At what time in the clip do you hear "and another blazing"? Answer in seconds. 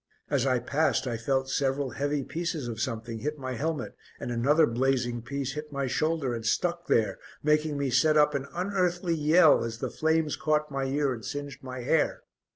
4.19-5.21